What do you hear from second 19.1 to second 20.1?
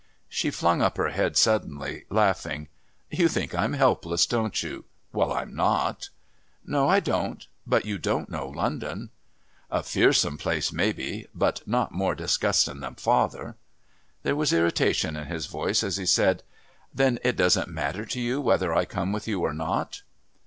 with you or not?"